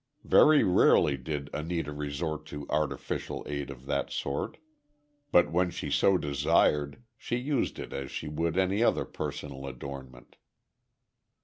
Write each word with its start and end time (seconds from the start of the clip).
Very 0.23 0.63
rarely 0.63 1.15
did 1.15 1.51
Anita 1.53 1.91
resort 1.93 2.47
to 2.47 2.65
artificial 2.71 3.45
aid 3.47 3.69
of 3.69 3.85
that 3.85 4.09
sort, 4.09 4.57
but 5.31 5.51
when 5.51 5.69
she 5.69 5.91
so 5.91 6.17
desired, 6.17 7.03
she 7.19 7.35
used 7.37 7.77
it 7.77 7.93
as 7.93 8.09
she 8.09 8.27
would 8.27 8.57
any 8.57 8.81
other 8.81 9.05
personal 9.05 9.67
adornment. 9.67 10.37